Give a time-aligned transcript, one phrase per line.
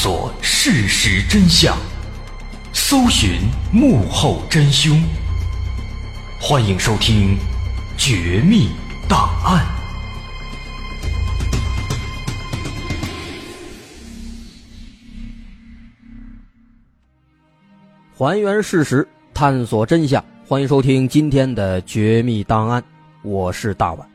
[0.00, 1.76] 索事实真相，
[2.72, 3.40] 搜寻
[3.72, 4.96] 幕后真凶。
[6.40, 7.36] 欢迎收听
[7.98, 8.68] 《绝密
[9.08, 9.66] 档案》，
[18.16, 19.04] 还原事实，
[19.34, 20.24] 探索真相。
[20.46, 22.80] 欢迎收听今天的《绝密档案》，
[23.24, 24.08] 我是大碗。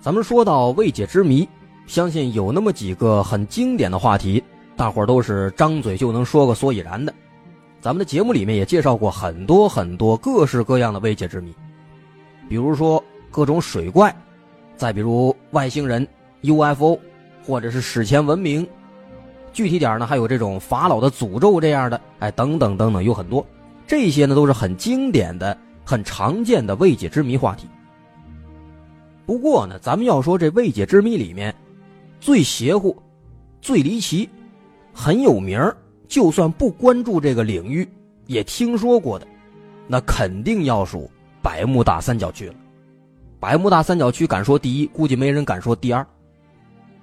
[0.00, 1.48] 咱们说到未解之谜。
[1.88, 4.44] 相信有那么几个很经典的话题，
[4.76, 7.12] 大伙儿都是张嘴就能说个所以然的。
[7.80, 11.50] 咱们的节目里面也介绍过很多很多各式各样的未解之谜，
[12.46, 14.14] 比如说各种水怪，
[14.76, 16.06] 再比如外星人、
[16.42, 16.98] UFO，
[17.42, 18.68] 或者是史前文明。
[19.50, 23.44] 具体点呢，还有这种法老的诅咒这样的，哎，等等等等，有很多。
[23.86, 27.66] 这些呢都是很经典的、很常见的未解之谜话题。
[29.24, 31.54] 不过呢，咱们要说这未解之谜里面。
[32.20, 32.96] 最邪乎、
[33.60, 34.28] 最离奇、
[34.92, 35.60] 很有名
[36.08, 37.88] 就算不关注这个领域
[38.26, 39.26] 也听说过的，
[39.86, 41.10] 那肯定要数
[41.42, 42.54] 百慕大三角区了。
[43.40, 46.06] 百慕大三角区敢说第一，估计没人敢说第二。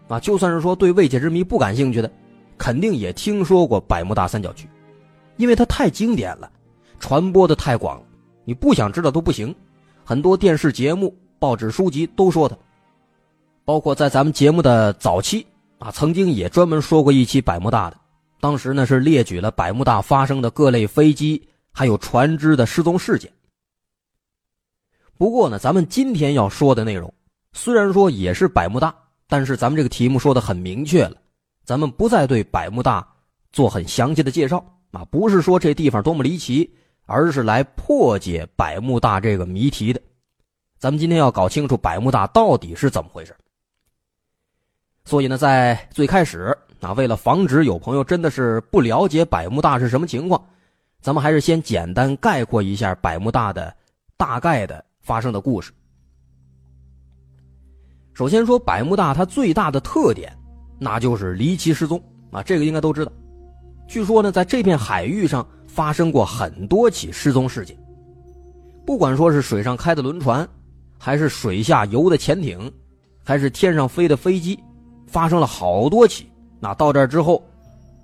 [0.07, 2.11] 啊，就算是说对未解之谜不感兴趣的，
[2.57, 4.67] 肯定也听说过百慕大三角区，
[5.38, 6.52] 因为它太经典了，
[7.00, 8.03] 传播的太广了，
[8.44, 9.55] 你不想知道都不行。
[10.03, 12.55] 很多电视节目、报纸、书籍都说它。
[13.66, 15.45] 包括在咱们节目的早期
[15.80, 17.97] 啊，曾经也专门说过一期百慕大的，
[18.39, 21.41] 当时呢是列举了百慕大发生的各类飞机
[21.72, 23.31] 还有船只的失踪事件。
[25.17, 27.11] 不过呢，咱们今天要说的内容
[27.53, 28.94] 虽然说也是百慕大，
[29.28, 31.16] 但是咱们这个题目说的很明确了，
[31.63, 33.07] 咱们不再对百慕大
[33.51, 36.69] 做很详细的介绍啊，不是说这地方多么离奇，
[37.07, 40.00] 而是来破解百慕大这个谜题的。
[40.78, 43.35] 咱们今天要搞清楚百慕大到底是怎么回事。
[45.05, 50.43] 所以呢，在最开始啊，为了防止有朋友真的是不了解百慕大是什么情况，
[50.99, 53.73] 咱们还是先简单概括一下百慕大的
[54.17, 55.71] 大概的发生的故事。
[58.15, 60.35] 首先说百慕大它最大的特点，
[60.79, 62.01] 那就是离奇失踪
[62.31, 63.11] 啊，这个应该都知道。
[63.88, 67.77] 据说呢，在这片海域上发生过很多起失踪事件，
[68.85, 70.47] 不管说是水上开的轮船，
[70.97, 72.71] 还是水下游的潜艇，
[73.23, 74.59] 还是天上飞的飞机。
[75.15, 77.41] 发生了好多起，那到这儿之后，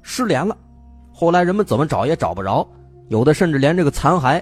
[0.01, 0.55] 失联了。
[1.11, 2.65] 后来人们怎么找也找不着，
[3.09, 4.41] 有的甚至连这个残骸，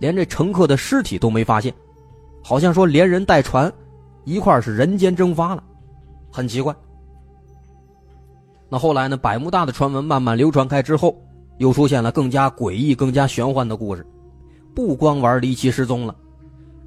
[0.00, 1.72] 连这乘客的尸体都没发现，
[2.44, 3.72] 好像说连人带船
[4.24, 5.64] 一块是人间蒸发了，
[6.30, 6.76] 很奇怪。
[8.68, 9.16] 那后来呢？
[9.16, 11.16] 百慕大的传闻慢慢流传开之后，
[11.56, 14.06] 又出现了更加诡异、更加玄幻的故事，
[14.74, 16.14] 不光玩离奇失踪了，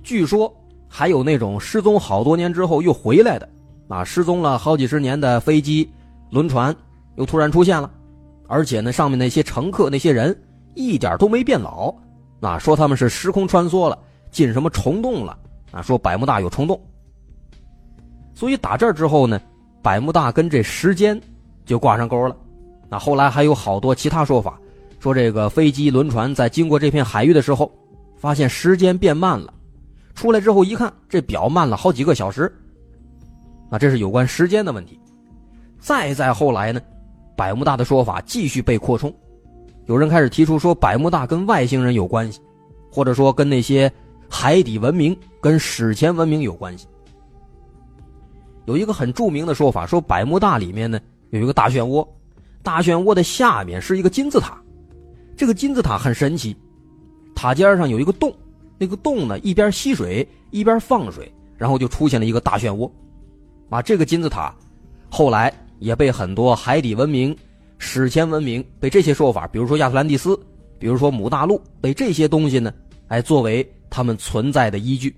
[0.04, 0.54] 据说
[0.88, 3.50] 还有那种失踪好多年之后又回来的。
[3.94, 5.88] 啊，失踪了好几十年的飞机、
[6.32, 6.76] 轮船
[7.16, 7.92] 又突然出现了，
[8.48, 10.36] 而且呢，上面那些乘客、那些人
[10.74, 11.94] 一点都没变老。
[12.42, 13.96] 啊，说他们是时空穿梭了，
[14.32, 15.38] 进什么虫洞了？
[15.72, 16.82] 啊，说百慕大有虫洞。
[18.34, 19.40] 所以打这儿之后呢，
[19.84, 21.22] 百慕大跟这时间
[21.64, 22.36] 就挂上钩了。
[22.90, 24.60] 那后来还有好多其他说法，
[25.00, 27.72] 说这个飞机、轮船在经过这片海域的时候，
[28.18, 29.54] 发现时间变慢了，
[30.16, 32.52] 出来之后一看，这表慢了好几个小时。
[33.74, 35.00] 那这是有关时间的问题。
[35.80, 36.80] 再再后来呢，
[37.36, 39.12] 百慕大的说法继续被扩充，
[39.88, 42.40] 有人开始提出说百慕大跟外星人有关系，
[42.92, 43.92] 或者说跟那些
[44.30, 46.86] 海底文明、跟史前文明有关系。
[48.66, 51.00] 有一个很著名的说法，说百慕大里面呢
[51.32, 52.08] 有一个大漩涡，
[52.62, 54.62] 大漩涡的下面是一个金字塔，
[55.36, 56.56] 这个金字塔很神奇，
[57.34, 58.32] 塔尖上有一个洞，
[58.78, 62.88] 那个洞呢一边吸水一边放水，然后就出现了一个大漩涡。
[63.70, 64.56] 啊，这个金字塔，
[65.10, 67.36] 后来也被很多海底文明、
[67.78, 70.40] 史前文明被这些说法，比如说亚特兰蒂斯，
[70.78, 72.74] 比如说母大陆，被这些东西呢，
[73.08, 75.16] 哎，作为他们存在的依据。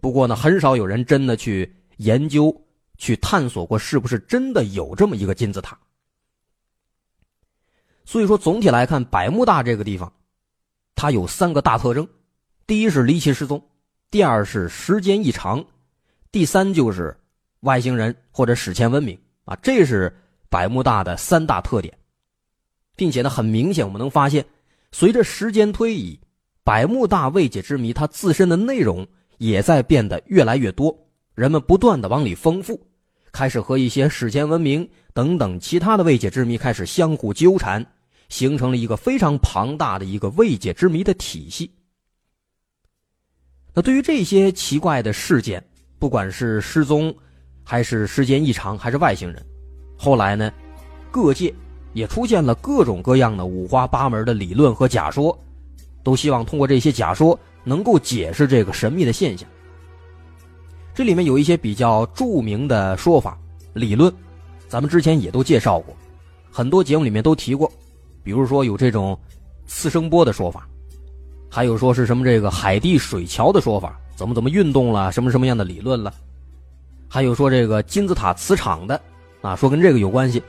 [0.00, 2.54] 不过呢，很少有人真的去研究、
[2.96, 5.78] 去探索过，是不是真的有这么一个金字塔。
[8.04, 10.12] 所以说，总体来看，百慕大这个地方，
[10.94, 12.06] 它有三个大特征：
[12.66, 13.60] 第一是离奇失踪，
[14.10, 15.64] 第二是时间异常，
[16.30, 17.16] 第三就是。
[17.64, 20.14] 外星人或者史前文明啊，这是
[20.48, 21.92] 百慕大的三大特点，
[22.94, 24.44] 并且呢，很明显我们能发现，
[24.92, 26.18] 随着时间推移，
[26.62, 29.06] 百慕大未解之谜它自身的内容
[29.38, 30.96] 也在变得越来越多，
[31.34, 32.80] 人们不断的往里丰富，
[33.32, 37.84] 开始和一些史前文明等等其他的未解之谜开始相互纠缠，
[38.28, 41.70] 形成了一个非常庞大的一个未解之谜的体系。
[43.74, 45.62] 那对于这些奇怪的事件，
[45.98, 47.12] 不管是失踪，
[47.64, 49.44] 还是时间异常，还是外星人？
[49.96, 50.52] 后来呢，
[51.10, 51.52] 各界
[51.94, 55.36] 也出现了各种各样的五花八门的理论和假说，
[56.02, 59.48] 都希望通过这些假说能够解释这个神秘的现象。
[60.94, 63.38] 这里面有一些比较著名的说法、
[63.72, 64.12] 理论，
[64.68, 65.96] 咱们之前也都介绍过，
[66.52, 67.72] 很多节目里面都提过，
[68.22, 69.18] 比如说有这种
[69.66, 70.68] 次声波的说法，
[71.50, 76.12] 还有说是什么这个海地水桥的说法，怎么怎么运动了，什么什么样的理论了。
[77.08, 79.00] 还有说这个金字塔磁场的，
[79.40, 80.40] 啊，说跟这个有关系；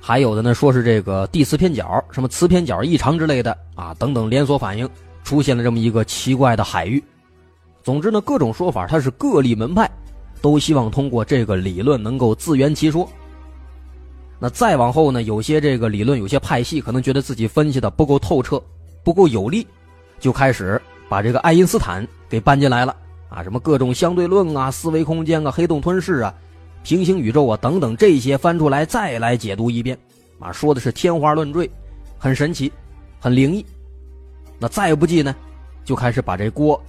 [0.00, 4.88] 还有的呢，说是这个地磁偏角，什么磁偏角异常之类的啊，等等连锁反应
[5.24, 7.02] 出现了这么一个奇怪的海域。
[7.82, 9.90] 总之呢，各种说法它是各立门派，
[10.42, 13.08] 都希望通过这个理论能够自圆其说。
[14.38, 18.62] 那再往后呢，有些这个理论有些派系可能觉得自己分析的不够透彻，
[19.02, 19.66] 不够有力，
[20.20, 22.94] 就开始把这个爱因斯坦给搬进来了。
[23.28, 26.34] 啊，什么各种相对论啊、思维空间啊、黑洞吞噬啊、
[26.82, 29.98] 平行宇宙啊等等，这些翻出来再来解读一遍，
[30.38, 31.68] 啊，说的是天花乱坠，
[32.18, 32.72] 很神奇，
[33.18, 33.66] 很灵异。
[34.58, 35.34] 那再不济呢，
[35.84, 36.80] 就开始把这锅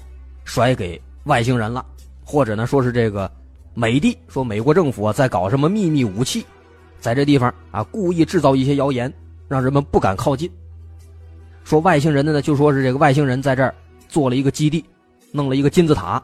[0.45, 1.85] 甩给外星人了，
[2.23, 3.29] 或者呢，说是这个
[3.73, 6.45] 美帝说美国政府啊在搞什么秘密武器，
[6.99, 9.11] 在这地方啊故意制造一些谣言，
[9.47, 10.49] 让人们不敢靠近。
[11.63, 13.75] 说外星人的呢，就说是这个外星人在这儿
[14.07, 14.85] 做了一个基地。
[15.31, 16.21] 弄了一个金字塔，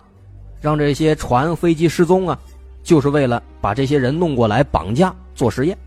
[0.61, 2.39] 让这些船飞机失踪啊，
[2.83, 5.77] 就是为了把这些人弄过来绑架做实验。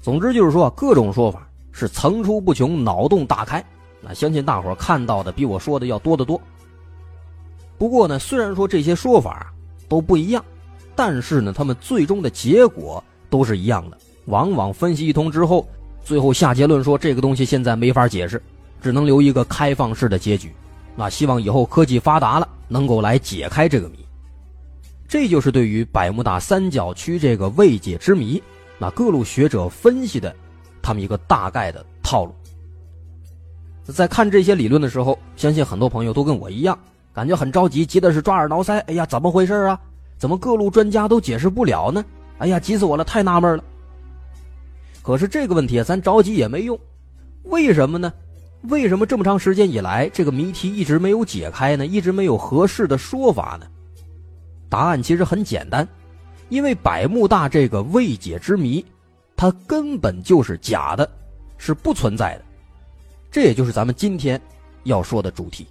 [0.00, 3.64] 总之就是说，各种说法是层出不穷，脑洞大开。
[4.00, 6.40] 那相信大伙看到的比我说的要多得多。
[7.78, 9.52] 不过呢，虽然说这些说法
[9.88, 10.44] 都不一样，
[10.96, 13.98] 但是呢，他们最终的结果都是一样的。
[14.26, 15.66] 往往分析一通之后，
[16.04, 18.42] 最后下结论说这个东西现在没法解释，
[18.80, 20.52] 只能留一个开放式的结局。
[20.94, 23.98] 那希望以后科技发达了，能够来解开这个谜。
[25.08, 28.42] 这就是对于百慕大三角区这个未解之谜，
[28.78, 30.34] 那各路学者分析的，
[30.80, 32.34] 他们一个大概的套路。
[33.84, 36.78] 在看这些理论的时候，相信很多朋友都跟我一样，
[37.12, 38.78] 感觉很着急，急的是抓耳挠腮。
[38.86, 39.78] 哎呀，怎么回事啊？
[40.18, 42.04] 怎么各路专家都解释不了呢？
[42.38, 43.64] 哎呀，急死我了，太纳闷了。
[45.02, 46.78] 可是这个问题咱着急也没用，
[47.42, 48.12] 为什么呢？
[48.62, 51.84] 为什么这么长时间以来，这个谜题一直没有解开呢？
[51.84, 53.66] 一直没有合适的说法呢？
[54.68, 55.86] 答案其实很简单，
[56.48, 58.84] 因为百慕大这个未解之谜，
[59.36, 61.10] 它根本就是假的，
[61.58, 62.44] 是不存在的。
[63.30, 64.40] 这也就是咱们今天
[64.84, 65.66] 要说的主题。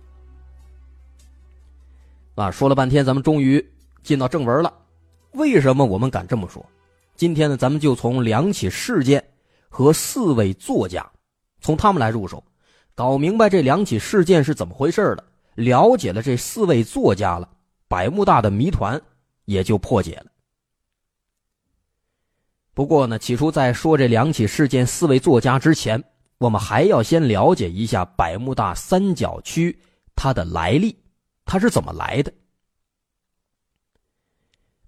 [2.36, 3.66] 啊，说了半天，咱们终于
[4.04, 4.74] 进到正文了。
[5.32, 6.66] 为什么我们敢这么说？
[7.16, 9.24] 今天呢，咱们就从两起事件
[9.70, 11.10] 和四位作家，
[11.62, 12.44] 从他们来入手。
[12.94, 15.24] 搞明白这两起事件是怎么回事了，
[15.56, 17.50] 了解了这四位作家了，
[17.88, 19.02] 百慕大的谜团
[19.46, 20.26] 也就破解了。
[22.74, 26.04] 不过呢，起初在说这两起事件、四位作家之前，
[26.38, 29.82] 我们还要先了解一下百慕大三角区
[30.16, 30.98] 它的来历，
[31.46, 32.32] 它是怎么来的？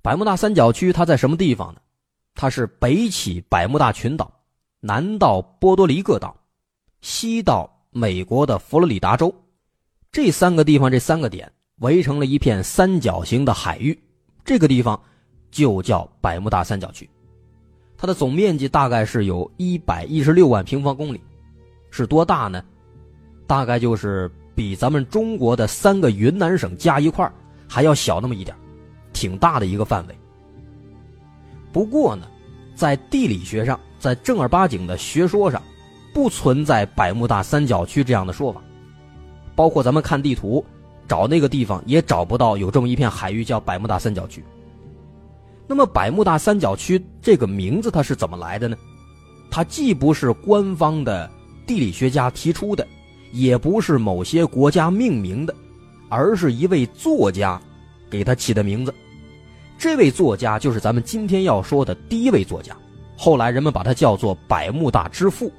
[0.01, 1.81] 百慕大三角区它在什么地方呢？
[2.35, 4.43] 它是北起百慕大群岛，
[4.79, 6.35] 南到波多黎各岛，
[7.01, 7.72] 西到。
[7.93, 9.33] 美国的佛罗里达州，
[10.11, 13.97] 这三个地方，这三个点围成了一片三角形的海域，
[14.43, 14.99] 这个地方
[15.51, 17.07] 就叫百慕大三角区。
[17.95, 21.21] 它的总面积大概是有一百一十六万平方公里，
[21.91, 22.63] 是多大呢？
[23.45, 27.31] 大概就是比咱们中国的三个云南省加一块
[27.69, 28.57] 还要小那么一点，
[29.13, 30.17] 挺大的一个范围。
[31.71, 32.27] 不过呢，
[32.73, 35.61] 在地理学上，在正儿八经的学说上。
[36.13, 38.61] 不存在百慕大三角区这样的说法，
[39.55, 40.63] 包括咱们看地图，
[41.07, 44.43] 找那个地方也找不到有这么一片海域叫百慕大三角区。
[45.65, 48.77] 那么百慕大三角区这个名字它是怎么来的呢？
[49.49, 51.29] 它既不是官方的
[51.65, 52.85] 地理学家提出的，
[53.31, 55.55] 也不是某些国家命名的，
[56.09, 57.59] 而是一位作家
[58.09, 58.93] 给他起的名字。
[59.77, 62.75] 这位作家就是咱们今天要说的第一位作家，
[63.17, 65.51] 后来人们把他叫做百慕大之父。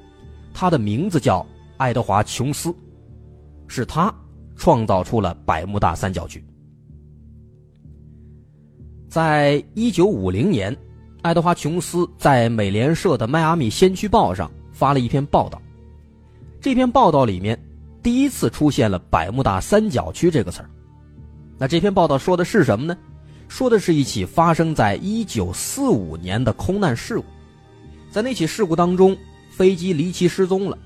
[0.55, 1.45] 他的名字叫
[1.75, 2.73] 爱德华·琼斯，
[3.67, 4.11] 是他
[4.55, 6.41] 创造出了百慕大三角区。
[9.09, 10.75] 在一九五零年，
[11.23, 15.61] 爱德华·琼斯在美联社的《迈阿密先驱报》上发了一篇报道。
[16.61, 17.61] 这篇报道里面
[18.01, 20.69] 第一次出现了“百慕大三角区”这个词儿。
[21.57, 22.97] 那这篇报道说的是什么呢？
[23.49, 27.25] 说的是一起发生在一九四五年的空难事故。
[28.09, 29.15] 在那起事故当中。
[29.55, 30.77] 飞机离奇失踪了，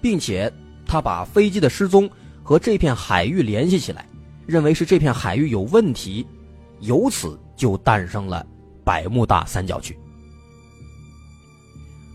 [0.00, 0.52] 并且
[0.86, 2.08] 他把飞机的失踪
[2.40, 4.06] 和这片海域联系起来，
[4.46, 6.24] 认为是这片海域有问题，
[6.78, 8.46] 由此就诞生了
[8.84, 9.98] 百慕大三角区。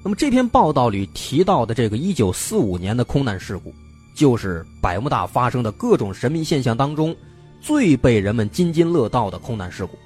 [0.02, 3.74] 那么这篇报道里提到的这个1945年的空难事故，
[4.16, 7.14] 就是百慕大发生的各种神秘现象当中
[7.60, 10.00] 最被人们津津乐道的空难事故，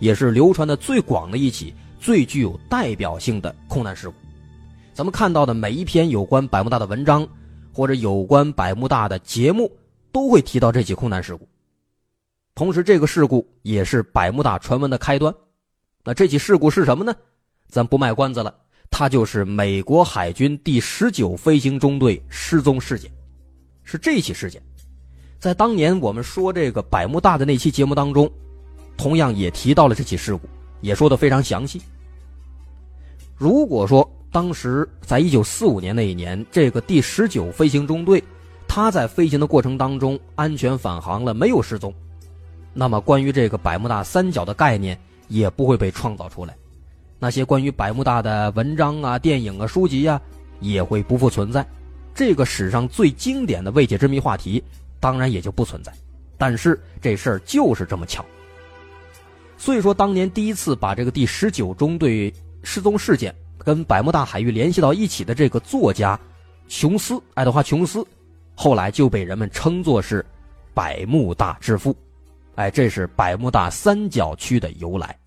[0.00, 4.16] 也是流传的最广的一起最具有代表性的空难事故。
[4.96, 7.28] 咱们看到的每一篇有关百慕大的文章，
[7.70, 9.70] 或者有关百慕大的节目，
[10.10, 11.46] 都会提到这起空难事故。
[12.54, 15.34] 同时，这个事故也是百慕大传闻的开端。
[16.02, 17.14] 那这起事故是什么呢？
[17.68, 18.54] 咱不卖关子了，
[18.90, 23.12] 它就是美国海军第十九飞行中队失踪事件。
[23.82, 24.62] 是这起事件，
[25.38, 28.32] 在当年我们说这个百慕大的那期节目当中，
[28.96, 30.48] 同样也提到了这起事故，
[30.80, 31.82] 也说的非常详细。
[33.36, 38.22] 如果说，当时在一九四五年那一年，这个第十九飞行中队，
[38.68, 41.90] 他在飞行的过程当中安全返航了，没有失踪，
[42.74, 46.54] 那么关于这个百慕大三角的概念也不会被创造出来，
[47.18, 50.20] 那些关于百慕大的文章啊、电影啊、书籍呀
[50.60, 51.66] 也会不复存在，
[52.14, 54.62] 这个史上最经典的未解之谜话题
[55.00, 55.90] 当然也就不存在。
[56.36, 58.22] 但是这事儿就是这么巧，
[59.56, 62.30] 所以说当年第一次把这个第十九中队
[62.62, 63.34] 失踪事件。
[63.66, 66.16] 跟百慕大海域联系到一起的这个作家，
[66.68, 68.06] 琼斯爱德华琼斯，
[68.54, 70.24] 后来就被人们称作是
[70.72, 71.92] 百慕大之父。
[72.54, 75.18] 哎，这是百慕大三角区的由来。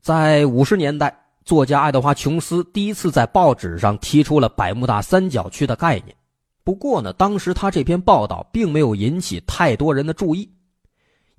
[0.00, 6.16] 在五十年代，作家爱德华琼斯第一次在报纸上提出了百慕大三角区的概念。
[6.70, 10.48] 不过呢，当时他这篇报道并没有引起太多人的注意，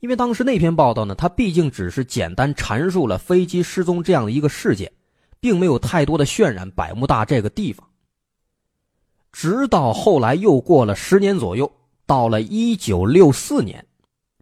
[0.02, 4.92] 因为当时那篇报道呢，他毕竟只是简单阐述了飞机失踪这样的一个事件，
[5.40, 7.88] 并没有太多的渲染百慕大这个地方。
[9.32, 11.72] 直到后来又过了十年左右，
[12.06, 13.88] 到了一九六四年，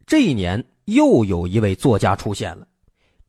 [0.07, 2.67] 这一年又有一位作家出现了，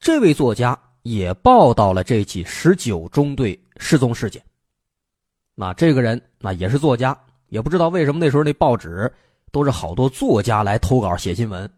[0.01, 4.43] 这位作家也报道了这起十九中队失踪事件。
[5.55, 7.15] 那这个人那也是作家。
[7.51, 9.13] 也不知道为什么那时候那报纸
[9.53, 11.69] 都是好多作家来投稿写新闻，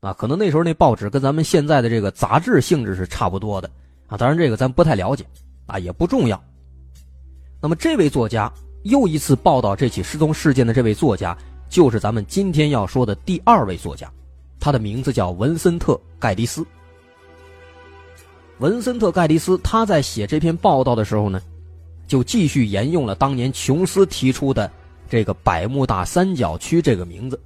[0.00, 3.70] 啊，可能那时候那报纸跟咱们现在的这个杂志性质是差不多的
[4.08, 4.18] 啊。
[4.18, 5.24] 当然这个咱不太了解，
[5.66, 6.42] 啊，也不重要。
[7.60, 8.52] 那么这位作家
[8.82, 11.36] 又一次报道这起失踪事件的这位作家，
[11.68, 14.10] 就是咱们今天要说的第二位作家，
[14.58, 16.66] 他的名字叫文森特·盖迪斯。
[18.58, 21.40] 文森特·盖迪斯他在写这篇报道的时候呢，
[22.08, 24.68] 就继续沿用了当年琼斯提出的。
[25.08, 27.40] 这个百慕大三角区这个名字，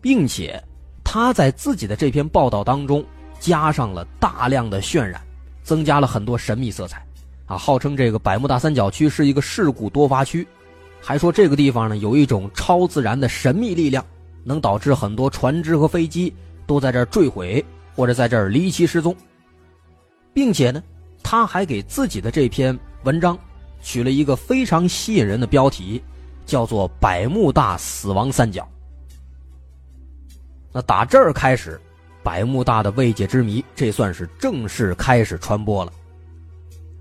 [0.00, 0.62] 并且
[1.02, 3.04] 他在自己的这篇报道当中
[3.40, 5.20] 加上了大量的渲染，
[5.62, 7.04] 增加了很多神秘色彩，
[7.46, 10.46] 啊，号称这个百慕大三角区是一个事故多发区，
[11.00, 14.04] 还说这个地方呢有一种超自然的神秘力量，
[14.44, 16.32] 能导致很多船只和飞机
[16.66, 19.14] 都在这儿坠毁或者在这儿离奇失踪，
[20.32, 20.82] 并且呢，
[21.22, 23.38] 他还给自己的这篇文章
[23.82, 26.02] 取了一个非常吸引人的标题。
[26.44, 28.66] 叫做百慕大死亡三角。
[30.72, 31.80] 那打这儿开始，
[32.22, 35.92] 百慕大的未解之谜，这算是正式开始传播了。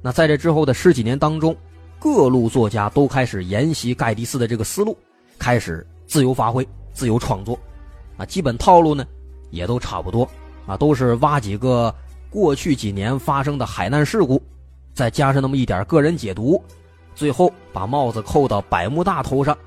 [0.01, 1.55] 那在这之后的十几年当中，
[1.97, 4.97] 各路作家都开始沿袭盖迪斯的这个思路，
[5.39, 7.57] 开始自由发挥、自由创作。
[8.17, 9.05] 啊，基本套路呢，
[9.49, 10.29] 也都差不多。
[10.67, 11.93] 啊，都是挖几个
[12.29, 14.41] 过去几年发生的海难事故，
[14.93, 16.63] 再加上那么一点个人解读。
[17.15, 19.57] 最后把帽子扣到百慕大头上，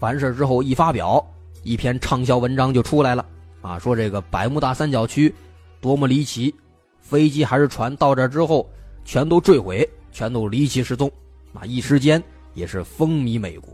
[0.00, 1.24] 完事之后一发表，
[1.62, 3.24] 一篇畅销文章就出来了
[3.62, 3.78] 啊！
[3.78, 5.34] 说这个百慕大三角区
[5.80, 6.54] 多么离奇，
[7.00, 8.68] 飞机还是船到这之后
[9.04, 11.10] 全都坠毁，全都离奇失踪，
[11.52, 12.22] 啊，一时间
[12.54, 13.70] 也是风靡美国。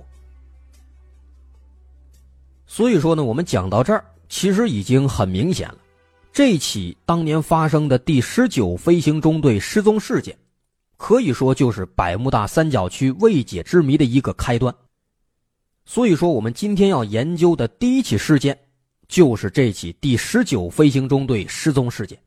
[2.67, 5.77] 所以说呢，我们讲到这儿，其实已经很明显了，
[6.33, 10.37] 这起当年发生的第十九飞行中队失踪事件。
[10.97, 14.75] 可以说就是百慕大三角区未解之谜的一个开端。
[15.85, 18.59] 所以说，我们今天要研究的第一起事件，
[19.07, 22.19] 就是这起第十九飞行中队失踪事件。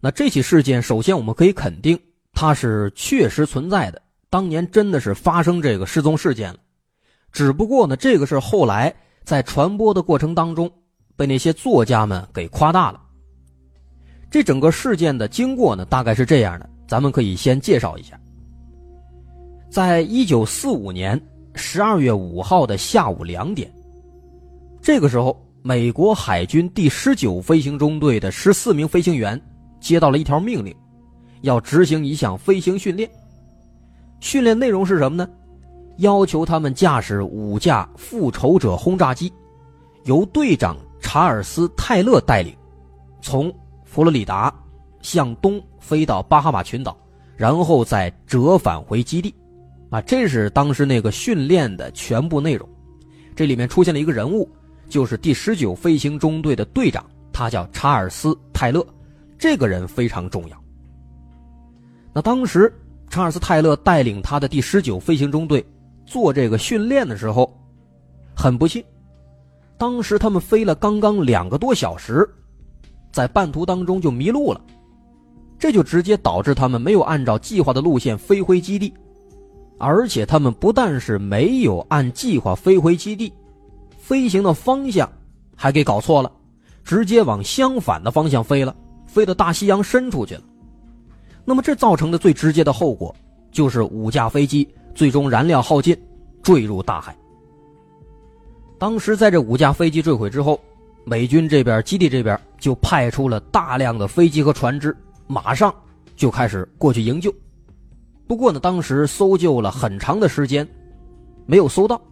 [0.00, 1.98] 那这起事件，首先我们可以肯定，
[2.32, 6.58] 它是确实存在的，当年真的是发生这个失踪事件了。
[7.32, 8.94] 只不过呢，这个事后来
[9.24, 10.70] 在传播的过程当中，
[11.16, 13.02] 被那些作家们给夸大了。
[14.30, 16.69] 这整个事件的经过呢，大概是这样的。
[16.90, 18.18] 咱们可以先介绍一下，
[19.70, 21.18] 在一九四五年
[21.54, 23.72] 十二月五号的下午两点，
[24.82, 29.40] 这个时候，美国海军第十九飞行中队的十四名飞行员
[29.78, 30.74] 接到了一条命令，
[31.42, 33.08] 要执行一项飞行训练。
[34.18, 35.30] 训练内容是什么呢？
[35.98, 39.32] 要求他们驾驶五架复仇者轰炸机，
[40.06, 42.52] 由队长查尔斯·泰勒带领，
[43.22, 43.48] 从
[43.84, 44.52] 佛罗里达
[45.02, 46.96] 向东飞到巴哈马群岛，
[47.36, 49.34] 然后再折返回基地。
[49.90, 52.68] 啊，这是当时那个训练的全部内容。
[53.34, 54.48] 这里面出现了一个人物，
[54.88, 58.86] 就是第十九飞行中队的队长，他叫查尔斯·泰勒。
[59.36, 60.56] 这个人非常重要。
[62.12, 62.72] 那当时
[63.08, 65.64] 查尔斯·泰勒带领他的第十九飞行中队
[66.04, 67.50] 做这个训练的时候，
[68.36, 68.84] 很不幸，
[69.78, 72.28] 当时他们飞了刚刚两个多小时，
[73.10, 74.60] 在半途当中就迷路了，
[75.60, 78.92] 这就直接导致他们没有按照计划的路线飞回基地。
[79.78, 83.32] 而且他们不但是没有按计划飞回基地，
[83.98, 85.10] 飞行的方向
[85.56, 86.30] 还给搞错了，
[86.84, 88.76] 直接往相反的方向飞了，
[89.06, 90.42] 飞到大西洋深处去了。
[91.46, 93.14] 那么这造成的最直接的后果，
[93.50, 95.96] 就是五架飞机最终燃料耗尽，
[96.42, 97.16] 坠入大海。
[98.78, 100.60] 当时在这五架飞机坠毁之后，
[101.04, 104.94] 美军这边基地这边就派出了大量的飞机和船只，
[105.30, 105.72] 马上
[106.16, 107.32] 就开始过去营救。
[108.26, 110.66] 不过呢，当时搜救了很长的时间，
[111.46, 112.02] 没有搜到，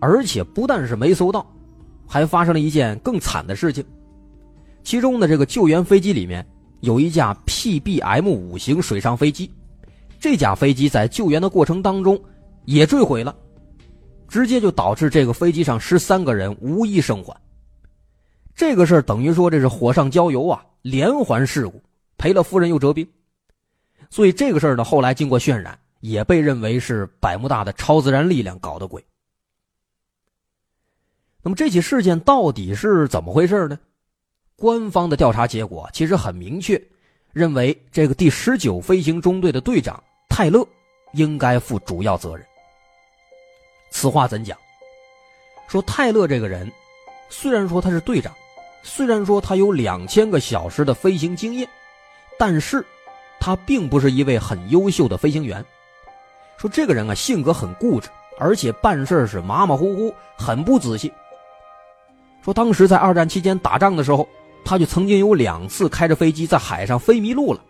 [0.00, 1.46] 而且不但是没搜到，
[2.06, 3.84] 还发生了一件更惨的事情。
[4.82, 6.46] 其中的这个救援飞机里面
[6.80, 9.50] 有一架 PBM 五型水上飞机，
[10.18, 12.18] 这架飞机在救援的过程当中
[12.64, 13.36] 也坠毁了，
[14.28, 17.36] 直接就导致这个飞机上十三个人无一生还。
[18.54, 21.80] 这个事儿等于说这是火上浇油啊，连环事故，
[22.22, 23.04] 赔了夫人又折兵。
[24.08, 29.04] 所以这个事儿呢，后来经过渲染，也被认为是百慕大的超自然力量搞的鬼。
[31.42, 33.76] 那么这起事件到底是怎么回事呢？
[34.54, 36.80] 官方的调查结果其实很明确，
[37.32, 40.64] 认为这个第十九飞行中队的队长泰勒
[41.14, 42.46] 应该负主要责任。
[43.90, 44.56] 此话怎讲？
[45.66, 46.70] 说泰勒这个人，
[47.30, 48.32] 虽然说他是队长，
[48.84, 51.68] 虽然说他有两千个小时的飞行经验，
[52.38, 52.84] 但是。
[53.44, 55.64] 他并不是一位很优秀的飞行员，
[56.56, 61.12] 说这个人啊性格很固执，而且办事是马马虎虎，很不仔细。
[62.40, 64.28] 说当时在二战期间打仗的时候，
[64.64, 67.60] 他就曾经有两次开着飞机在海上飞迷路了，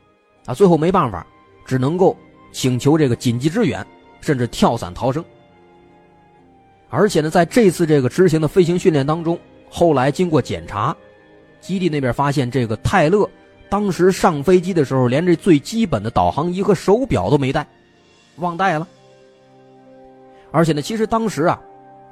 [0.45, 1.27] 啊，最后没办法，
[1.65, 2.15] 只能够
[2.53, 3.83] 请求这个紧急支援，
[4.21, 5.25] 甚至跳伞逃生。
[6.91, 9.39] 而且呢，在这次这个执行的飞行训练当中，
[9.71, 10.95] 后来经过检查，
[11.63, 13.27] 基地那边发现这个泰勒。
[13.73, 17.67] 当时上飞机的时候，连这最基本的导航仪和手表都没带，
[18.37, 18.87] 忘带了。
[20.51, 21.59] 而且呢，其实当时啊，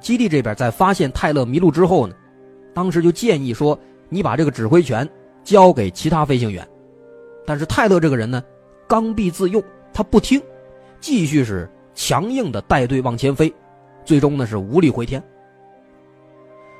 [0.00, 2.14] 基地这边在发现泰勒迷路之后呢，
[2.72, 5.06] 当时就建议说，你把这个指挥权
[5.44, 6.66] 交给其他飞行员。
[7.44, 8.42] 但是泰勒这个人呢，
[8.88, 10.40] 刚愎自用，他不听，
[10.98, 13.52] 继续是强硬的带队往前飞，
[14.02, 15.22] 最终呢是无力回天。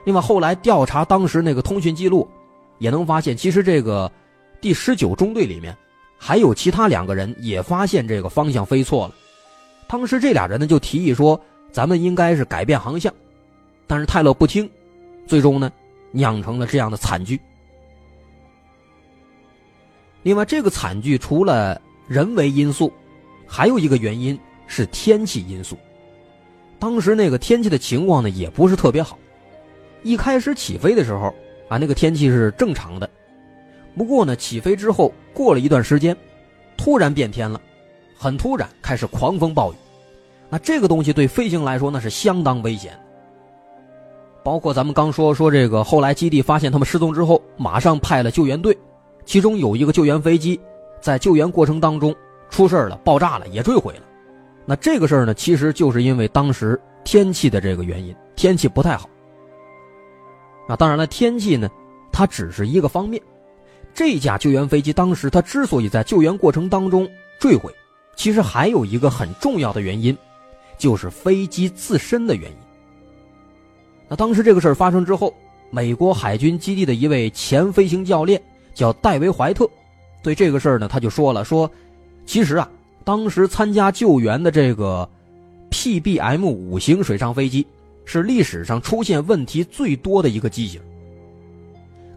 [0.07, 2.27] 另外，后来调查当时那个通讯记录，
[2.79, 4.11] 也能发现，其实这个。
[4.61, 5.77] 第十九中队里面，
[6.18, 9.14] 还有其他两个人也发现这个方向飞错了。
[9.88, 11.40] 当时这俩人呢就提议说
[11.73, 13.12] ：“咱们应该是改变航向。”
[13.88, 14.70] 但是泰勒不听，
[15.27, 15.73] 最终呢
[16.12, 17.40] 酿成了这样的惨剧。
[20.23, 22.92] 另外，这个惨剧除了人为因素，
[23.46, 25.77] 还有一个原因是天气因素。
[26.79, 29.18] 当时那个天气的情况呢也不是特别好。
[30.03, 31.35] 一开始起飞的时候
[31.68, 33.09] 啊，那个天气是正常的。
[33.96, 36.16] 不过呢，起飞之后过了一段时间，
[36.76, 37.61] 突然变天了，
[38.16, 39.76] 很突然开始狂风暴雨。
[40.48, 42.98] 那这个东西对飞行来说那是相当危险。
[44.42, 48.76] 包括咱们刚说说这个，后来基地发现他们失踪之后，马上派了救援队，
[49.24, 50.59] 其中有一个救援飞机
[51.00, 52.14] 在救援过程当中
[52.48, 54.03] 出事了，爆炸了，也坠毁了。
[54.64, 59.11] 那这个事儿呢，其实就是因为当时天气的这个原因，天气不太好。
[60.66, 61.68] 那当然了，天气呢，
[62.11, 63.20] 它只是一个方面。
[63.94, 67.72] 这架救援飞机当时它之所以在救援过程当中坠毁，
[68.16, 70.16] 其实还有一个很重要的原因，
[70.79, 72.57] 就是飞机自身的原因。
[74.09, 75.35] 那当时这个事儿发生之后，
[75.70, 78.40] 美国海军基地的一位前飞行教练
[78.74, 79.68] 叫戴维·怀特，
[80.22, 81.70] 对这个事儿呢，他就说了说，
[82.26, 82.68] 其实啊，
[83.05, 85.09] 当时参加救援的这个
[85.70, 87.66] PBM 五型水上飞机
[88.05, 90.81] 是历史上出现问题最多的一个机型。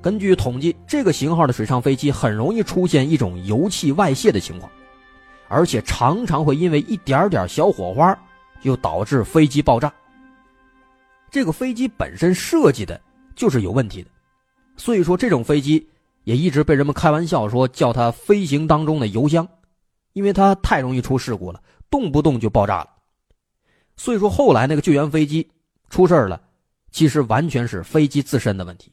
[0.04, 4.70] 根据统计，这个型号的水上飞机很容易出现一种油气外泄的情况，
[5.48, 8.14] 而且常常会因为一点点小火花，
[8.62, 9.92] 就导致飞机爆炸。
[11.32, 13.00] 这个飞机本身设计的
[13.34, 14.10] 就是有问题的，
[14.76, 15.88] 所以说这种飞机
[16.26, 19.48] 也一直被人们开玩笑说叫它飞行当中的油箱，
[20.12, 22.90] 因为它太容易出事故了，动不动就爆炸了。
[23.96, 25.50] 所以说后来那个救援飞机
[25.90, 26.42] 出事了，
[26.92, 28.92] 其实完全是飞机自身的问题。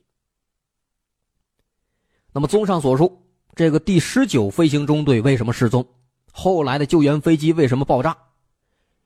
[2.33, 3.21] 那么，综上所述，
[3.55, 5.87] 这个第十九飞行中队为什么失踪？
[6.33, 8.17] 后来的救援飞机为什么爆炸？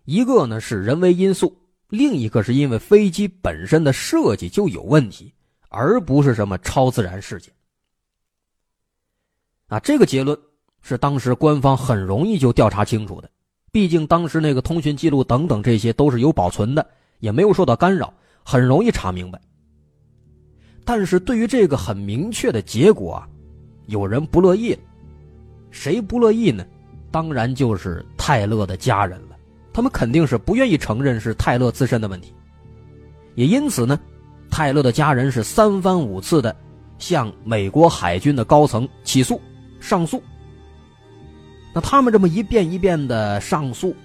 [0.04, 1.56] 一个呢是人为因素，
[1.88, 5.32] 另一个是因为飞机本身的设计就有问题，
[5.70, 7.50] 而不是什么超自然事件。
[9.68, 10.38] 啊，这个结论
[10.82, 13.30] 是当时官方很容易就调查清楚的，
[13.72, 16.86] 毕竟当时那个通讯记录等等这些都是有保存的，
[17.20, 18.12] 也没有受到干扰，
[18.44, 19.40] 很容易查明白。
[20.84, 23.22] 但是对于这个很明确的结果，
[23.86, 24.78] 有人不乐意。
[25.70, 26.64] 谁不乐意呢？
[27.10, 29.36] 当然就是泰勒的家人了。
[29.72, 32.32] 他们肯定是不愿意承认是泰勒自身的问题。
[33.34, 33.98] 也因此呢，
[34.50, 36.54] 泰勒的家人是三番五次的
[36.98, 39.40] 向美国海军的高层起诉、
[39.80, 40.22] 上诉。
[41.72, 43.96] 那他们这么一遍一遍的上诉，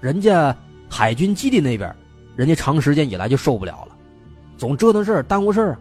[0.00, 0.54] 人家
[0.90, 1.94] 海军基地那边，
[2.36, 3.96] 人家长时间以来就受不了了，
[4.58, 5.78] 总折腾事儿、耽误事儿啊。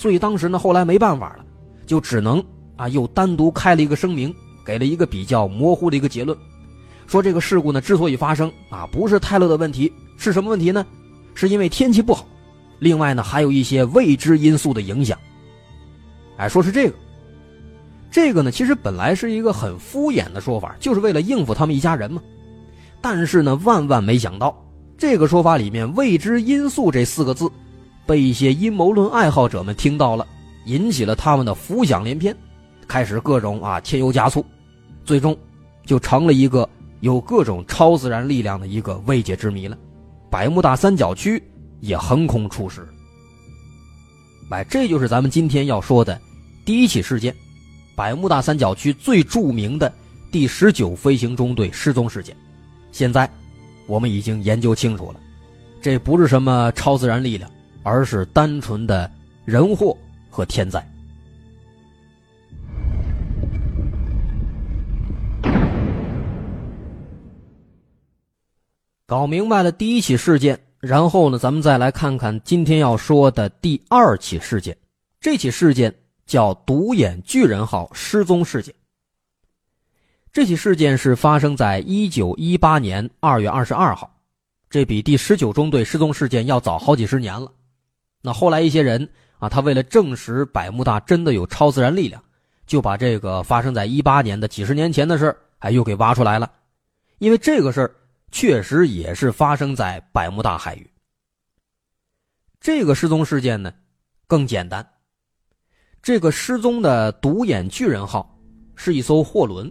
[0.00, 1.44] 所以当时呢，后来没办法了，
[1.84, 2.42] 就只能
[2.76, 4.34] 啊，又单独开了一个声明，
[4.64, 6.34] 给了一个比较模糊的一个结论，
[7.06, 10.86] 说这个事故呢之所以发生啊，不是泰勒的问题，是什么问题呢？
[11.34, 12.26] 是因为天气不好，
[12.78, 15.18] 另外呢还有一些未知因素的影响。
[16.38, 16.94] 哎，说是这个，
[18.10, 22.22] 这个呢其实本来是一个很敷衍的说法，就是为了应付他们一家人嘛。
[23.02, 24.58] 但是呢，万万没想到，
[24.96, 27.46] 这个说法里面“未知因素”这四个字。
[28.10, 30.26] 被一些阴谋论爱好者们听到了，
[30.64, 32.36] 引起了他们的浮想联翩，
[32.88, 34.44] 开始各种啊添油加醋，
[35.04, 35.38] 最终
[35.86, 36.68] 就成了一个
[37.02, 39.78] 有各种超自然力量的一个未解之谜了。
[40.28, 41.40] 百慕大三角区
[41.78, 42.84] 也横空出世。
[44.50, 46.20] 哎，这就是咱们今天要说的
[46.64, 47.32] 第一起事件——
[47.94, 49.92] 百慕大三角区最著名的
[50.32, 52.36] 第十九飞行中队失踪事件。
[52.90, 53.30] 现在
[53.86, 55.20] 我们已经研究清楚了，
[55.80, 57.48] 这不是什么超自然力量。
[57.82, 59.10] 而是单纯的
[59.44, 59.96] 人祸
[60.28, 60.84] 和天灾。
[69.06, 74.76] 搞明白了第一起事件，然后呢，咱们再来看看今天要说的第二起事件。
[75.20, 75.92] 这起事件
[76.26, 78.72] 叫“独眼巨人号”失踪事件。
[80.32, 84.16] 这起事件是发生在一九一八年二月二十二号，
[84.70, 87.50] 这比第十九中队失踪事件要早好几十年了。
[88.22, 92.22] 那后来一些人啊，他为了证实百慕大真的有超自然力量，
[92.66, 96.50] 就把这个发生在一八年的几十年前的事儿，哎，又给挖出来了。
[97.18, 97.94] 因为这个事儿
[98.30, 100.90] 确实也是发生在百慕大海域。
[102.60, 103.72] 这个失踪事件呢，
[104.26, 104.86] 更简单。
[106.02, 108.38] 这个失踪的独眼巨人号
[108.74, 109.70] 是一艘货轮，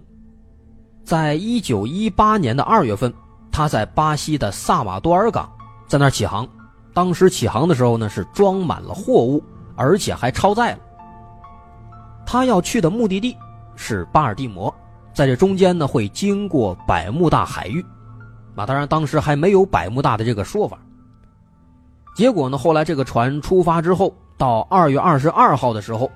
[1.04, 3.14] 在一九一八年的二月份，
[3.52, 5.52] 它在巴西的萨瓦多尔港
[5.88, 6.48] 在那儿起航。
[7.00, 9.42] 当时起航的时候呢，是装满了货物，
[9.78, 10.80] 而且还超载了。
[12.26, 13.38] 他要去的目的地
[13.78, 14.70] 是巴尔的摩，
[15.14, 17.82] 在这中间呢会经过百慕大海域，
[18.54, 20.78] 啊，当然当时还没有百慕大的这个说法。
[22.18, 26.12] 结果呢，后来这个船出发之后，到二月二十二号的时候，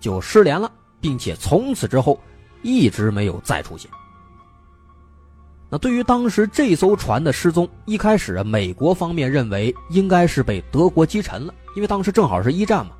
[0.00, 2.18] 就失联了，并且从此之后
[2.62, 3.90] 一直没有再出现。
[5.68, 12.92] 那对于当时这艘船的失踪，一开始啊，美国方面认为应该是被德国击沉了，因为当时正好是一战嘛。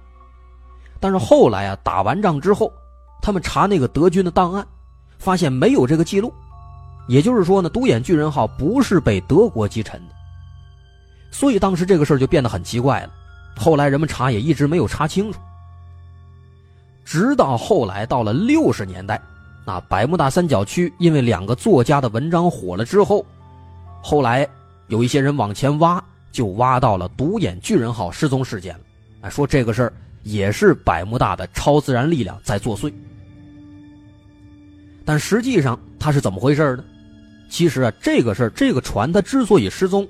[0.98, 2.72] 但是后来啊，打完仗之后，
[3.22, 4.66] 他们查那个德军的档案，
[5.18, 6.34] 发现没有这个记录，
[7.06, 10.14] 也就是说呢，独眼巨人号不是被德国击沉的。
[11.30, 13.10] 所以当时这个事儿就变得很奇怪了。
[13.56, 15.38] 后来人们查也一直没有查清楚，
[17.04, 19.22] 直到后来到了六十年代。
[19.66, 23.26] 那百慕大三角区因为两个作家的文章火了之后，
[24.00, 24.48] 后来
[24.86, 28.80] 有一些人往前挖，就挖到了独眼巨人号失踪事件了。
[29.22, 32.92] 哎，说这个事儿也是百慕大的超自然力量在作祟。
[35.04, 36.84] 但实际上它是怎么回事呢？
[37.50, 40.06] 其实啊，这个事儿，这个船它之所以失踪，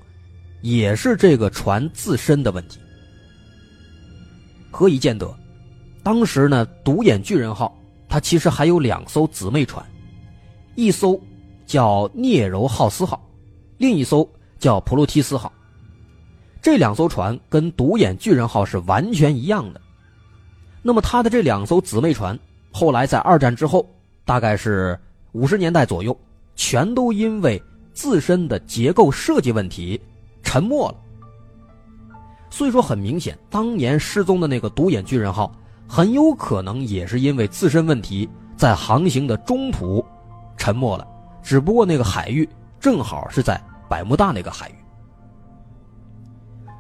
[0.61, 2.79] 也是这个船自身的问题。
[4.71, 5.35] 何以见得？
[6.03, 7.75] 当时呢，独眼巨人号。
[8.17, 9.85] 它其实还有两艘姊妹船，
[10.75, 11.21] 一艘
[11.67, 13.23] 叫聂柔浩斯号，
[13.77, 14.27] 另一艘
[14.59, 15.53] 叫普鲁提斯号。
[16.63, 19.81] 这两艘船跟独眼巨人号是完全一样的。
[20.81, 22.39] 那么它的这两艘姊妹船，
[22.73, 23.87] 后来在二战之后，
[24.25, 24.99] 大概是
[25.33, 26.19] 五十年代左右，
[26.55, 30.01] 全都因为自身的结构设计问题
[30.43, 30.97] 沉没了。
[32.49, 35.55] 所以说，很明显，当年失踪的那个独眼巨人号。
[35.89, 40.05] 很有可能也是因为自身问题，在航行的中途
[40.57, 41.07] 沉没了。
[41.43, 42.49] 只不过那个海域
[42.81, 44.75] 正好是在百慕大那个海域。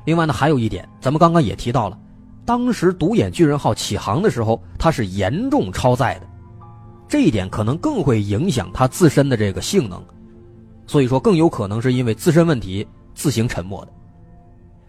[0.05, 1.99] 另外呢，还有一点，咱们刚刚也提到了，
[2.45, 6.27] 当时独眼巨人号起航的时候，它是严重超载的，
[7.09, 10.05] 这一点可能更会影响它自身的这个性能，
[10.87, 13.93] 所以说更有可能是因为自身问题自行沉没的。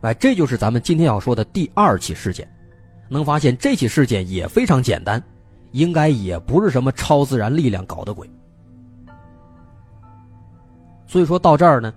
[0.02, 2.48] 哎，这就是咱们今天要说的第二起事件。
[3.10, 5.22] 能发现这起事件也非常简单，
[5.72, 8.30] 应该也不是什么超自然力量搞的鬼。
[11.06, 11.94] 所以说到这儿呢，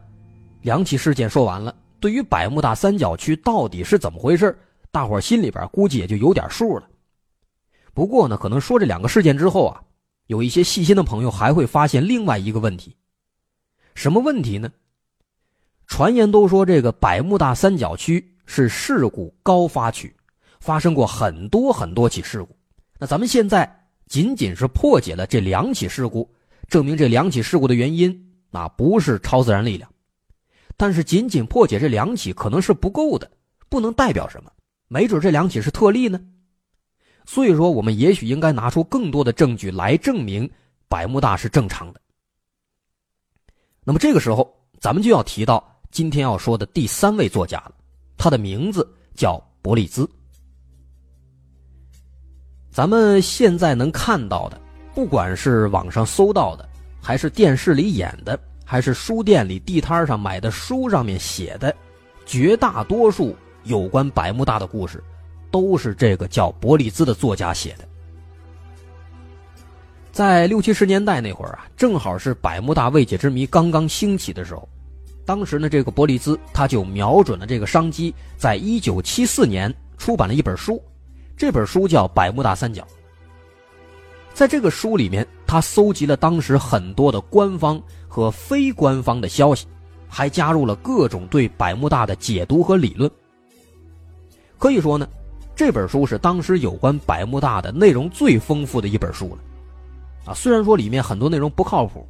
[0.63, 1.75] 两起事件说完了。
[1.99, 4.59] 对于百慕大三角区到底是怎么回事，
[4.91, 6.89] 大伙心里边估计也就有点数了。
[7.93, 9.83] 不过呢，可能说这两个事件之后啊，
[10.29, 12.97] 有一些细心的朋友还会发现另外一个问题。
[13.95, 14.71] 什么问题呢？
[15.87, 20.15] 传言都说这个百慕大三角区是事故高发区，
[20.61, 22.57] 发生过很多很多起事故。
[22.99, 23.69] 那咱们现在
[24.07, 26.31] 仅仅是破解了这两起事故，
[26.69, 29.91] 证明这两起事故的原因那不是超自然力量。
[30.77, 33.31] 但是仅仅破解这两起可能是不够的，
[33.69, 34.51] 不能代表什么，
[34.89, 36.21] 没准这两起是特例呢。
[37.27, 40.51] 所以说，我们也许应该拿出更多的证据来证明
[40.89, 42.01] 百慕大是正常的。
[43.85, 47.73] 那么这个时候，咱们就要提到今天要说的第三位作家了，
[48.17, 50.09] 他的名字叫伯利兹。
[52.81, 54.59] 咱们现在能看到的，
[54.95, 56.67] 不管是网上搜到的，
[56.99, 58.41] 还是电视里演的。
[58.65, 61.77] 还是书店里地摊上买的书上面写的，
[62.25, 65.05] 绝大多数有关百慕大的故事，
[65.51, 67.87] 都是这个叫伯利兹的作家写的。
[70.11, 74.67] 在六七十年代那会儿啊，正好是百慕大未解之谜刚刚兴起的时候，
[75.27, 80.83] 当时呢，这个伯利兹他就瞄准了这个商机，在一九七四年出版了一本书，
[81.41, 82.83] 这本书叫《百慕大三角》。
[84.35, 87.81] 在这个书里面，他搜集了当时很多的官方。
[88.07, 89.67] 和非官方的消息，
[90.09, 93.09] 还加入了各种对百慕大的解读和理论。
[94.59, 95.09] 可以说呢，
[95.55, 99.39] 这本书是当时有关百慕大的内容最丰富的一本书了。
[100.27, 102.05] 啊，虽然说里面很多内容不靠谱，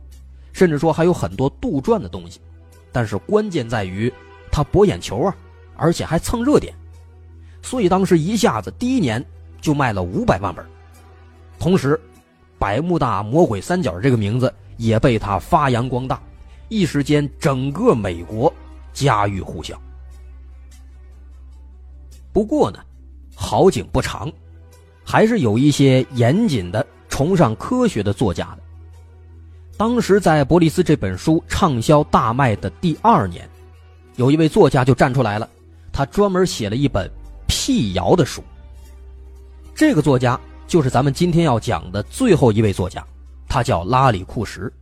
[0.54, 2.40] 甚至说还有很多杜撰的东西，
[2.90, 4.10] 但是关键在于
[4.50, 5.36] 它博眼球啊，
[5.76, 6.74] 而且还蹭热点，
[7.62, 9.24] 所以当时一下子第一年
[9.60, 10.64] 就卖了五百万本。
[11.58, 12.00] 同时，
[12.58, 14.52] 百慕大魔鬼三角这个名字。
[14.80, 16.18] 也被他发扬光大，
[16.70, 18.50] 一时间整个美国
[18.94, 19.78] 家喻户晓。
[22.32, 22.78] 不过呢，
[23.34, 24.32] 好景不长，
[25.04, 28.62] 还是有一些严谨的、崇尚科学的作家的。
[29.76, 33.46] 当时在伯利斯这本书畅销大卖的第二年，
[34.16, 35.46] 有一位作家就站出来了，
[35.92, 37.06] 他专门写了一本
[37.50, 38.40] 辟谣的书。
[39.74, 43.04] 这个作家就是咱们今天要讲的最后一位作家。
[43.48, 44.72] 他叫拉里库什。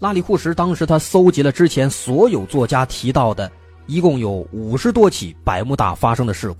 [0.00, 3.50] 拉里库什当时他搜集了之前所有作家提到的，
[3.86, 6.56] 一共有五十多起百慕大发生的事故，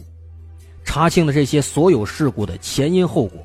[0.85, 3.45] 查清了这些所有事故的前因后果，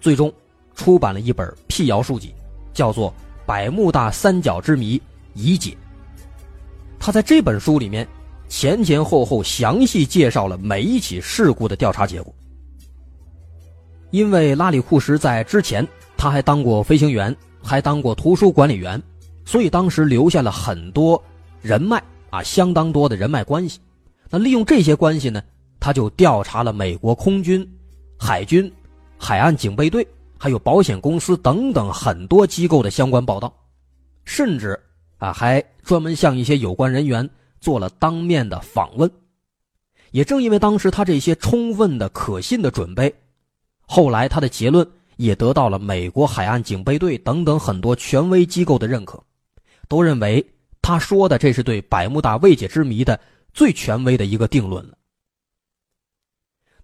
[0.00, 0.32] 最终
[0.74, 2.34] 出版了一本辟谣书籍，
[2.74, 3.10] 叫做
[3.46, 5.00] 《百慕大三角之谜
[5.34, 5.70] 已解》。
[6.98, 8.04] 他在这本书里面
[8.48, 12.34] 前前后后详细介绍了每一起事故的调查结果。
[14.10, 15.86] 因为拉里库什在之前。
[16.20, 17.32] 他还当过飞行员，
[17.62, 19.00] 还当过图书管理员，
[19.44, 21.22] 所以当时留下了很多
[21.62, 23.78] 人脉啊，相当多的人脉关系。
[24.28, 25.40] 那利用这些关系呢，
[25.78, 27.64] 他就调查了美国空军、
[28.18, 28.68] 海军、
[29.16, 30.04] 海岸警备队，
[30.36, 33.54] 还有保险公司等等很多机构的相关报道，
[34.24, 34.76] 甚至
[35.18, 39.10] 啊，还专门向一些有关人员做了当面的访问。
[40.10, 43.14] 也正因为当时他这些充分的、可信的准备，
[43.86, 44.88] 后来他的结论。
[45.18, 49.20] 也得到了美国海岸警备队等等很多权威机构的认可，
[49.88, 50.48] 都认为
[50.80, 53.18] 他说的这是对百慕大未解之谜的
[53.52, 54.96] 最权威的一个定论了。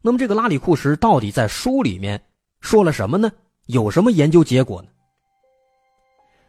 [0.03, 2.21] 那么，这个拉里库什到底在书里面
[2.61, 3.31] 说了什么呢？
[3.67, 4.89] 有什么研究结果呢？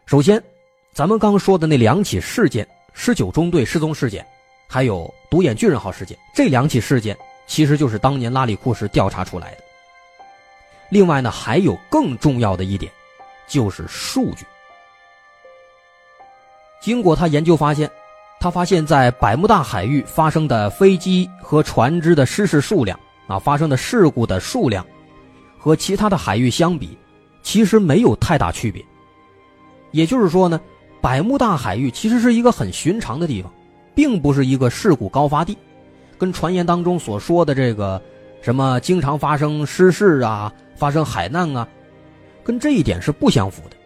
[0.08, 0.44] 首先，
[0.92, 4.26] 咱们刚说的那两起事件——十九中队失踪事件，
[4.68, 9.58] 还有独眼巨人号事件，这两起事件其实就是当年拉里库什调查出来的。
[10.90, 12.92] 另外呢，还有更重要的一点，
[13.48, 14.46] 就是数据。
[16.82, 17.90] 经过他研究发现，
[18.40, 24.86] 他发现，在百慕大海域发生的飞机和船只的失事数量啊，发生的事故的数量，
[25.60, 26.98] 和其他的海域相比，
[27.44, 28.84] 其实没有太大区别。
[29.92, 30.62] 也就是说呢，
[31.02, 33.52] 百慕大海域其实是一个很寻常的地方，
[33.94, 35.58] 并不是一个事故高发地，
[36.18, 38.02] 跟传言当中所说的这个
[38.42, 40.52] 什么经常发生失事啊。
[40.78, 41.66] 发生海难啊，
[42.44, 43.78] 跟这一点是不相符的。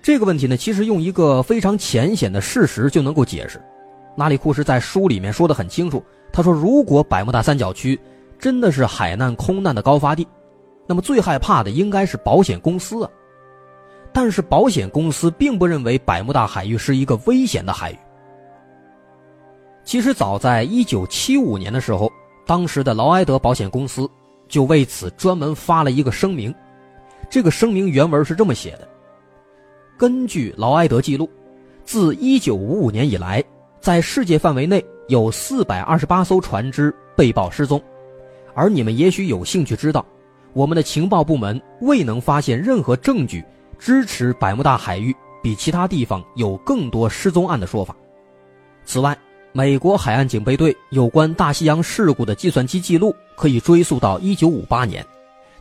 [0.00, 3.60] 这个问题呢，其实用一个非常浅显的事实就能够解释，
[4.16, 6.00] 拉里库什在书里面说的很清楚，
[6.32, 7.98] 他说如果百慕大三角区
[8.38, 10.24] 真的是海难空难的高发地，
[10.86, 13.10] 那么最害怕的应该是保险公司啊。
[14.12, 17.98] 但是保险公司并不认为百慕大海域是一个危险的海域。
[19.84, 22.10] 其实早在1975年的时候，
[22.46, 24.08] 当时的劳埃德保险公司
[24.48, 26.54] 就为此专门发了一个声明。
[27.28, 28.88] 这个声明原文是这么写的：
[29.96, 31.28] 根据劳埃德记录，
[31.84, 33.42] 自1955年以来，
[33.80, 37.80] 在世界范围内有428艘船只被曝失踪，
[38.54, 40.04] 而你们也许有兴趣知道，
[40.52, 43.44] 我们的情报部门未能发现任何证据
[43.80, 47.96] 支持百慕大海域比其他地方有更多失踪案的说法。
[48.84, 49.16] 此外，
[49.52, 55.04] 美国海岸警备队有关大西洋事故的计算机记录可以追溯到1958年，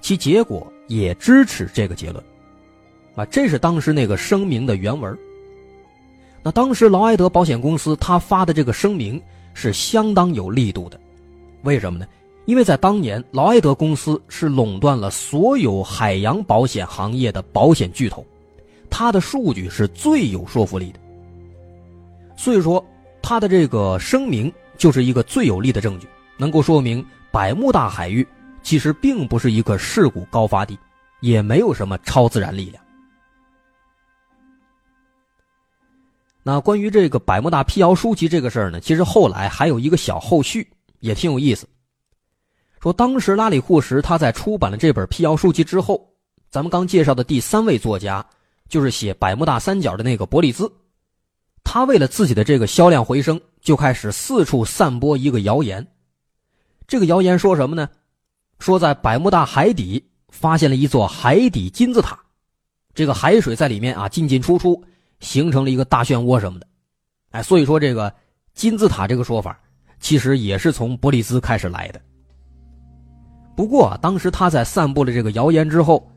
[0.01, 2.23] 其结果也支持这个结论。
[3.15, 5.17] 啊，这是当时那个声明的原文。
[6.43, 9.21] 那当时劳埃德保险公司他发的这个声明
[9.53, 10.99] 是相当有力度的，
[11.63, 12.05] 为什么呢？
[12.49, 18.25] 因为在当年，劳埃德公司是垄断了所有海洋保险行业的保险巨头，
[18.89, 20.99] 它的数据是最有说服力的。
[22.35, 22.83] 所以说。
[23.21, 26.07] 他的这个声明就是一个最有力的证据，
[26.37, 28.25] 能够说明百慕大海域
[28.63, 30.79] 其实并不是一个事故高发地，
[31.19, 32.81] 也没有什么超自然力量。
[36.41, 40.67] 那关于这个百慕大辟谣书籍这个事儿呢，其实后来还有一个小后续，
[41.01, 41.67] 也挺有意思。
[42.81, 46.09] 说当时拉里库什他在出版了这本辟谣书籍之后，
[46.49, 48.25] 咱们刚介绍的第三位作家，
[48.69, 50.71] 就是写百慕大三角的那个伯利兹。
[51.63, 55.85] 他为了自己的这个销量回升，就开始四处散播一个谣言。
[56.87, 57.89] 这个谣言说什么呢？
[58.59, 62.17] 说在百慕大海底发现了一座海底金字塔，
[62.95, 64.81] 这个海水在里面啊进进出出，
[65.19, 66.67] 形成了一个大漩涡什么的。
[67.31, 68.11] 哎，所以说这个
[68.53, 69.59] 金字塔这个说法，
[69.99, 72.01] 其实也是从伯利兹开始来的。
[73.59, 76.09] 不过当时他在散布了这个谣言之后，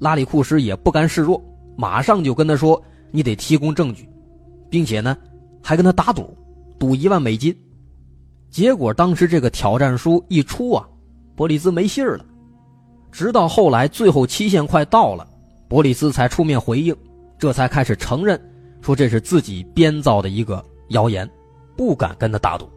[0.00, 1.42] 拉里库什也不甘示弱，
[1.74, 2.78] 马上就跟他说
[3.10, 4.06] ：“你得提供证据。”
[4.68, 5.16] 并且呢，
[5.62, 6.36] 还跟他打赌，
[6.78, 7.56] 赌一万美金。
[8.50, 10.86] 结果当时这个挑战书一出啊，
[11.34, 12.24] 伯利兹没信儿了。
[13.10, 15.26] 直到后来最后期限快到了，
[15.68, 16.94] 伯利兹才出面回应，
[17.38, 18.38] 这才开始承认
[18.82, 21.26] 说这是自己编造的一个谣言，
[21.78, 22.68] 不敢跟他打赌。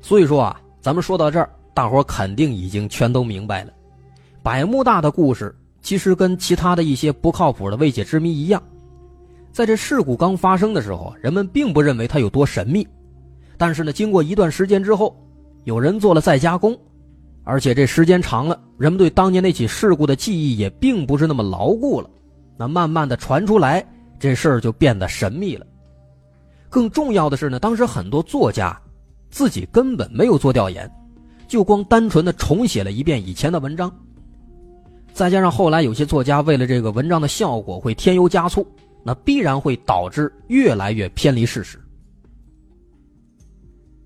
[0.00, 3.70] 所以说啊，咱们说到这儿，大伙肯定已经全都明白了，
[4.42, 8.62] 百慕大的故事其实跟其他的一些不靠谱的未解之谜一样。
[9.52, 12.88] 在这事故刚发生的时候，人们并不认为它有多神秘，
[13.58, 15.14] 但是呢，经过一段时间之后，
[15.64, 16.74] 有人做了再加工，
[17.44, 22.08] 而且这时间长了，人们对当年那起事故的记忆也并不是那么牢固了，
[22.56, 23.86] 那慢慢的传出来，
[24.18, 25.66] 这事儿就变得神秘了。
[26.70, 28.80] 更重要的是呢，当时很多作家
[29.28, 30.90] 自己根本没有做调研，
[31.46, 33.92] 就光单纯的重写了一遍以前的文章，
[35.12, 38.66] 再加上后来有些作家为了这个文章的效果会添油加醋。
[39.08, 41.78] 那必然会导致越来越偏离事实。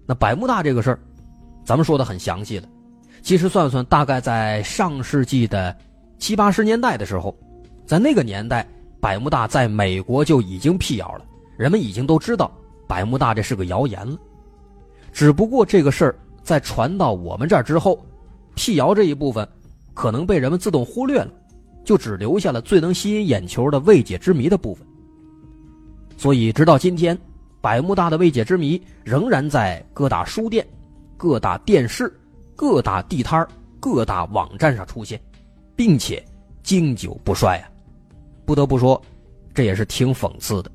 [0.04, 1.00] 那百慕大这个事儿，
[1.64, 2.68] 咱们说的很详细了。
[3.22, 5.74] 其实算算，大概在上世纪的
[6.18, 7.34] 七八十年代的时候，
[7.86, 8.68] 在那个年代，
[9.00, 11.24] 百慕大在美国就已经辟谣了，
[11.56, 12.52] 人们已经都知道
[12.86, 14.18] 百慕大这是个谣言了。
[15.14, 16.14] 只不过这个事儿
[16.50, 18.04] 在传到我们这儿之后，
[18.56, 19.48] 辟谣这一部分
[19.94, 21.32] 可能被人们自动忽略了，
[21.84, 24.84] 就只留下了最能吸引眼球的未解之谜的部分。
[26.16, 27.16] 所以，直到今天，
[27.60, 30.66] 百慕大的未解之谜仍然在各大书店、
[31.16, 32.12] 各大电视、
[32.56, 33.46] 各大地摊
[33.78, 35.20] 各大网站上出现，
[35.76, 36.20] 并且
[36.64, 37.70] 经久不衰啊！
[38.44, 39.00] 不得不说，
[39.54, 40.72] 这也是挺讽刺的。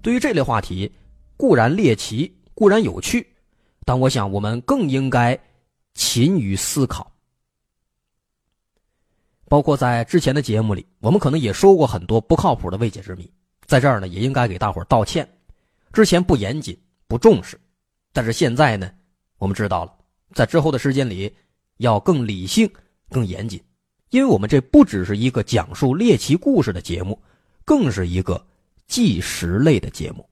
[0.00, 0.90] 对于这类话题，
[1.36, 3.26] 固然猎奇，固然有趣，
[3.84, 5.38] 但我想我们更应该
[5.94, 7.10] 勤于思考。
[9.48, 13.28] 包括在之前的节目里，我们可能也说过很多不靠谱的未解之谜。
[13.66, 15.28] 在这儿呢，也应该给大伙道歉，
[15.92, 17.60] 之前不严谨、不重视，
[18.12, 18.88] 但是现在呢，
[19.38, 19.92] 我们知道了，
[20.34, 21.34] 在之后的时间里，
[21.78, 22.70] 要更理性、
[23.08, 23.60] 更严谨，
[24.10, 27.20] 因为我们这不只是一个讲述猎奇故事的节目，
[27.64, 28.40] 更是一个
[28.86, 30.29] 纪实类的节目。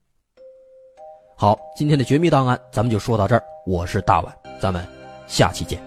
[1.41, 4.85] 好，今天的绝密档案咱们就说到这儿，我是大碗，咱们
[5.25, 5.81] 下期见。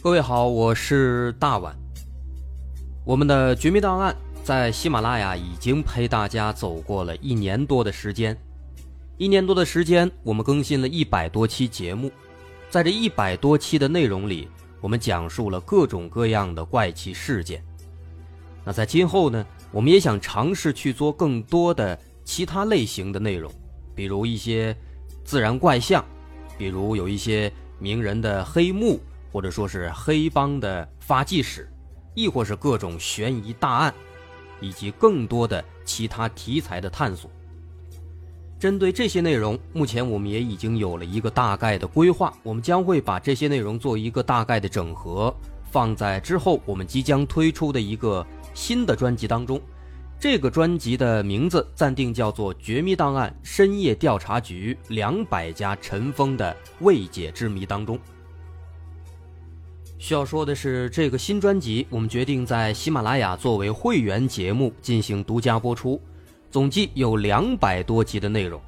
[0.00, 1.76] 各位好，我是大碗。
[3.04, 8.34] 我们的《绝密档案》在喜马拉雅已经陪大家走过了一年多的时间，
[9.18, 12.10] 一年多的时间，我们更新了一百多期节目，
[12.70, 14.48] 在这一百多期的内容里，
[14.86, 17.60] 我们讲述了各种各样的怪奇事件。
[18.64, 23.52] 那在今后呢，我们也想尝试去做更多的其他类型的内容，
[23.96, 24.76] 比如一些
[25.24, 26.04] 自然怪象，
[26.56, 29.00] 比如有一些名人的黑幕，
[29.32, 31.68] 或者说是黑帮的发迹史，
[32.14, 33.94] 亦或是各种悬疑大案，
[34.60, 37.28] 以及更多的其他题材的探索。
[38.58, 45.34] 针对这些内容，目前我们也已经有了一个大概的规划，我们将会把这些内容做一个大概的整合，
[45.70, 48.26] 放在之后我们即将推出的一个。
[48.54, 49.60] 新的专辑当中，
[50.18, 57.98] 这个专辑的名字暂定叫做《绝密档案：深夜调查局两百家尘封的未解之谜》当中。
[59.98, 66.00] 需要说的是，这个新专辑我们决定在喜马拉雅作为会员节目进行独家播出，
[66.50, 68.60] 总计有两百多集的内容。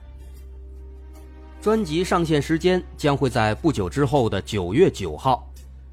[1.61, 5.45] 专辑上线时间将会在不久之后的九月九号。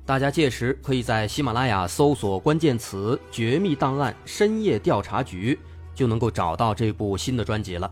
[0.06, 5.58] 大家届时可以在喜马拉雅搜索关键词“绝密档案深夜调查局”，
[5.96, 7.92] 就能够找到这部新的专辑了。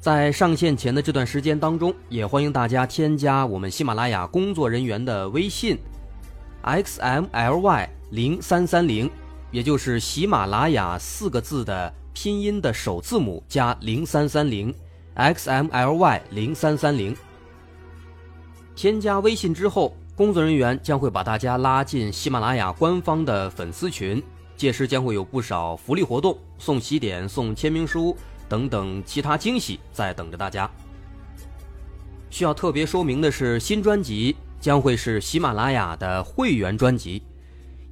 [0.00, 5.78] 在上线前的这段时间当中，也欢迎大家添加我们喜马拉雅工作人员的微信
[6.64, 9.08] ：xmly 零三三零，
[9.52, 14.74] 也就是喜马拉雅四个字的拼音的首字母加零三三零
[15.16, 17.16] ，xmly 零三三零。
[18.74, 19.94] 添加微信之后。
[20.14, 24.22] 工作人员将会把大家拉进喜马拉雅官方的粉丝群，
[24.58, 28.14] 届时将会有不少福利活动，送喜点、送签名书
[28.46, 30.70] 等等其他惊喜在等着大家。
[32.28, 37.22] 需要特别说明的是，新专辑将会是喜马拉雅的会员专辑，